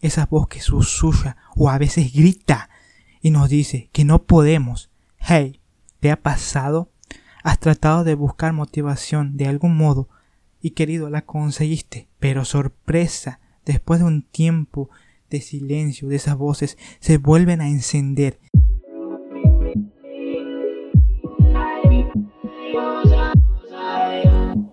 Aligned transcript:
esa 0.00 0.26
voz 0.26 0.48
que 0.48 0.60
susurra 0.60 1.36
o 1.56 1.70
a 1.70 1.78
veces 1.78 2.12
grita 2.12 2.70
y 3.20 3.30
nos 3.30 3.48
dice 3.48 3.90
que 3.92 4.04
no 4.04 4.22
podemos. 4.24 4.90
Hey, 5.18 5.60
¿te 6.00 6.10
ha 6.10 6.20
pasado? 6.20 6.90
Has 7.42 7.58
tratado 7.58 8.04
de 8.04 8.14
buscar 8.14 8.52
motivación 8.52 9.36
de 9.36 9.46
algún 9.46 9.76
modo 9.76 10.08
y 10.60 10.70
querido 10.70 11.08
la 11.10 11.22
conseguiste, 11.22 12.08
pero 12.18 12.44
sorpresa, 12.44 13.40
después 13.64 14.00
de 14.00 14.06
un 14.06 14.22
tiempo 14.22 14.90
de 15.30 15.40
silencio 15.40 16.08
de 16.08 16.16
esas 16.16 16.36
voces 16.36 16.78
se 17.00 17.18
vuelven 17.18 17.60
a 17.60 17.68
encender. 17.68 18.38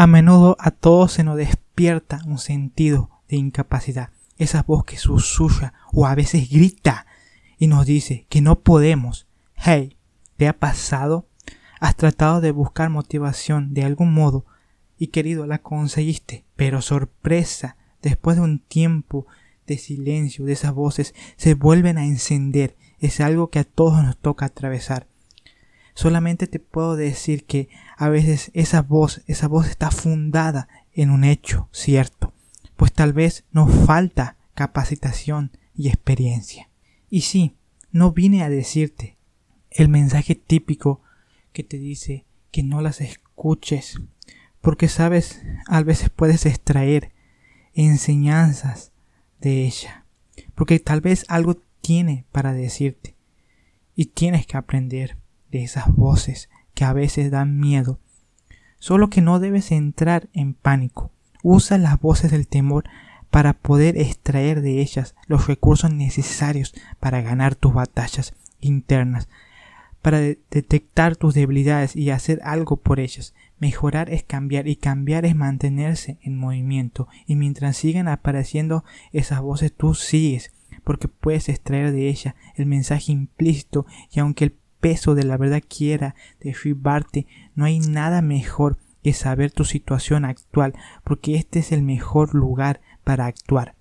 A 0.00 0.06
menudo 0.06 0.56
a 0.58 0.70
todos 0.70 1.12
se 1.12 1.24
nos 1.24 1.36
despierta 1.36 2.22
un 2.24 2.38
sentido 2.38 3.10
de 3.28 3.36
incapacidad, 3.36 4.08
esa 4.38 4.62
voz 4.62 4.82
que 4.86 4.96
susurra 4.96 5.74
o 5.92 6.06
a 6.06 6.14
veces 6.14 6.48
grita 6.48 7.04
y 7.58 7.66
nos 7.66 7.84
dice 7.84 8.24
que 8.30 8.40
no 8.40 8.60
podemos. 8.60 9.26
Hey, 9.56 9.98
¿te 10.38 10.48
ha 10.48 10.54
pasado? 10.54 11.26
Has 11.80 11.96
tratado 11.96 12.40
de 12.40 12.50
buscar 12.50 12.88
motivación 12.88 13.74
de 13.74 13.84
algún 13.84 14.14
modo 14.14 14.46
y 14.96 15.08
querido 15.08 15.44
la 15.44 15.58
conseguiste, 15.58 16.46
pero 16.56 16.80
sorpresa, 16.80 17.76
después 18.00 18.38
de 18.38 18.42
un 18.42 18.58
tiempo 18.58 19.26
de 19.66 19.76
silencio, 19.76 20.46
de 20.46 20.54
esas 20.54 20.72
voces, 20.72 21.14
se 21.36 21.52
vuelven 21.52 21.98
a 21.98 22.06
encender. 22.06 22.74
Es 23.00 23.20
algo 23.20 23.50
que 23.50 23.58
a 23.58 23.64
todos 23.64 24.02
nos 24.02 24.16
toca 24.16 24.46
atravesar. 24.46 25.08
Solamente 26.00 26.46
te 26.46 26.60
puedo 26.60 26.96
decir 26.96 27.44
que 27.44 27.68
a 27.98 28.08
veces 28.08 28.50
esa 28.54 28.80
voz, 28.80 29.20
esa 29.26 29.48
voz 29.48 29.68
está 29.68 29.90
fundada 29.90 30.66
en 30.94 31.10
un 31.10 31.24
hecho 31.24 31.68
cierto, 31.72 32.32
pues 32.78 32.90
tal 32.90 33.12
vez 33.12 33.44
nos 33.52 33.70
falta 33.84 34.38
capacitación 34.54 35.50
y 35.74 35.88
experiencia. 35.88 36.70
Y 37.10 37.20
sí, 37.20 37.54
no 37.92 38.12
vine 38.12 38.42
a 38.42 38.48
decirte 38.48 39.18
el 39.70 39.90
mensaje 39.90 40.34
típico 40.34 41.02
que 41.52 41.64
te 41.64 41.76
dice 41.76 42.24
que 42.50 42.62
no 42.62 42.80
las 42.80 43.02
escuches, 43.02 44.00
porque 44.62 44.88
sabes, 44.88 45.42
a 45.66 45.82
veces 45.82 46.08
puedes 46.08 46.46
extraer 46.46 47.12
enseñanzas 47.74 48.92
de 49.38 49.66
ella, 49.66 50.06
porque 50.54 50.80
tal 50.80 51.02
vez 51.02 51.26
algo 51.28 51.60
tiene 51.82 52.24
para 52.32 52.54
decirte 52.54 53.16
y 53.94 54.06
tienes 54.06 54.46
que 54.46 54.56
aprender 54.56 55.18
de 55.50 55.62
esas 55.62 55.94
voces 55.94 56.48
que 56.74 56.84
a 56.84 56.92
veces 56.92 57.30
dan 57.30 57.58
miedo. 57.58 57.98
Solo 58.78 59.10
que 59.10 59.20
no 59.20 59.40
debes 59.40 59.72
entrar 59.72 60.28
en 60.32 60.54
pánico. 60.54 61.10
Usa 61.42 61.78
las 61.78 62.00
voces 62.00 62.30
del 62.30 62.46
temor 62.46 62.84
para 63.30 63.52
poder 63.52 63.96
extraer 63.96 64.60
de 64.60 64.80
ellas 64.80 65.14
los 65.26 65.46
recursos 65.46 65.92
necesarios 65.92 66.74
para 66.98 67.22
ganar 67.22 67.54
tus 67.54 67.72
batallas 67.72 68.34
internas, 68.60 69.28
para 70.02 70.20
detectar 70.20 71.16
tus 71.16 71.34
debilidades 71.34 71.94
y 71.94 72.10
hacer 72.10 72.40
algo 72.42 72.76
por 72.76 73.00
ellas. 73.00 73.34
Mejorar 73.58 74.10
es 74.10 74.22
cambiar 74.22 74.66
y 74.66 74.76
cambiar 74.76 75.26
es 75.26 75.36
mantenerse 75.36 76.18
en 76.22 76.38
movimiento. 76.38 77.08
Y 77.26 77.36
mientras 77.36 77.76
sigan 77.76 78.08
apareciendo 78.08 78.84
esas 79.12 79.40
voces, 79.40 79.72
tú 79.72 79.94
sigues, 79.94 80.52
porque 80.82 81.08
puedes 81.08 81.48
extraer 81.48 81.92
de 81.92 82.08
ella 82.08 82.34
el 82.56 82.66
mensaje 82.66 83.12
implícito 83.12 83.86
y 84.10 84.20
aunque 84.20 84.44
el 84.44 84.52
peso 84.80 85.14
de 85.14 85.24
la 85.24 85.36
verdad 85.36 85.62
quiera 85.66 86.14
derribarte, 86.40 87.26
no 87.54 87.64
hay 87.64 87.78
nada 87.78 88.22
mejor 88.22 88.78
que 89.02 89.12
saber 89.12 89.50
tu 89.50 89.64
situación 89.64 90.24
actual, 90.24 90.74
porque 91.04 91.36
este 91.36 91.60
es 91.60 91.72
el 91.72 91.82
mejor 91.82 92.34
lugar 92.34 92.80
para 93.04 93.26
actuar. 93.26 93.74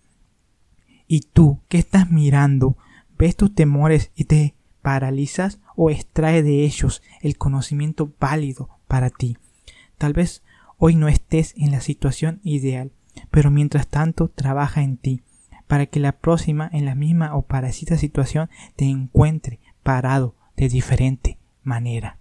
¿Y 1.08 1.22
tú 1.22 1.59
qué 1.68 1.80
estás 1.80 2.09
mirando? 2.12 2.78
¿Ves 3.18 3.36
tus 3.36 3.54
temores 3.54 4.12
y 4.16 4.26
te 4.26 4.56
paralizas 4.82 5.59
o 5.76 5.90
extrae 5.90 6.44
de 6.44 6.64
ellos 6.64 7.02
el 7.22 7.38
conocimiento 7.38 8.14
válido 8.20 8.70
para 8.88 9.09
ti? 9.09 9.38
Tal 9.98 10.14
vez 10.14 10.44
hoy 10.78 10.96
no 10.96 11.08
estés 11.08 11.54
en 11.58 11.72
la 11.72 11.82
situación 11.82 12.40
ideal, 12.44 12.92
pero 13.32 13.52
mientras 13.52 13.88
tanto 13.88 14.30
trabaja 14.30 14.84
en 14.84 14.98
ti, 14.98 15.22
para 15.68 15.86
que 15.86 16.00
la 16.00 16.14
próxima 16.14 16.70
en 16.72 16.86
la 16.86 16.96
misma 16.96 17.36
o 17.36 17.42
parecida 17.42 17.98
situación 17.98 18.50
te 18.76 18.86
encuentre 18.86 19.59
parado 19.84 20.36
de 20.59 20.68
diferente 20.68 21.38
manera. 21.64 22.18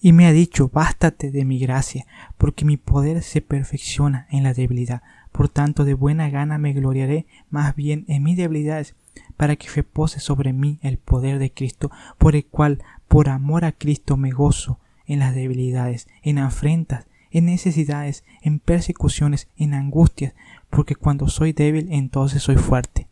Y 0.00 0.12
me 0.12 0.26
ha 0.26 0.32
dicho, 0.32 0.70
bástate 0.72 1.30
de 1.30 1.44
mi 1.44 1.58
gracia, 1.58 2.06
porque 2.38 2.64
mi 2.64 2.78
poder 2.78 3.22
se 3.22 3.42
perfecciona 3.42 4.26
en 4.30 4.42
la 4.42 4.54
debilidad. 4.54 5.02
Por 5.30 5.50
tanto, 5.50 5.84
de 5.84 5.92
buena 5.92 6.30
gana 6.30 6.56
me 6.56 6.72
gloriaré 6.72 7.26
más 7.50 7.76
bien 7.76 8.06
en 8.08 8.22
mis 8.22 8.38
debilidades, 8.38 8.94
para 9.36 9.56
que 9.56 9.68
repose 9.68 10.20
sobre 10.20 10.54
mí 10.54 10.78
el 10.82 10.96
poder 10.96 11.38
de 11.38 11.50
Cristo, 11.50 11.90
por 12.16 12.34
el 12.34 12.46
cual, 12.46 12.82
por 13.08 13.28
amor 13.28 13.66
a 13.66 13.72
Cristo, 13.72 14.16
me 14.16 14.30
gozo 14.30 14.78
en 15.06 15.18
las 15.18 15.34
debilidades, 15.34 16.08
en 16.22 16.38
afrentas, 16.38 17.06
en 17.30 17.46
necesidades, 17.46 18.24
en 18.40 18.58
persecuciones, 18.58 19.48
en 19.58 19.74
angustias, 19.74 20.34
porque 20.70 20.94
cuando 20.94 21.28
soy 21.28 21.52
débil 21.52 21.88
entonces 21.90 22.42
soy 22.42 22.56
fuerte. 22.56 23.08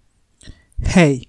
Hey, 0.81 1.29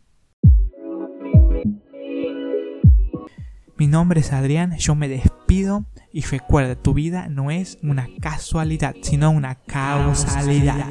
Mi 3.81 3.87
nombre 3.87 4.19
es 4.19 4.31
Adrián, 4.31 4.77
yo 4.77 4.93
me 4.93 5.07
despido 5.07 5.85
y 6.13 6.21
recuerda, 6.21 6.75
tu 6.75 6.93
vida 6.93 7.29
no 7.29 7.49
es 7.49 7.79
una 7.81 8.07
casualidad, 8.21 8.93
sino 9.01 9.31
una 9.31 9.55
causalidad. 9.55 10.85